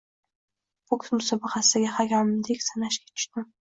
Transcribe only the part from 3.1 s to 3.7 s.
tushdim: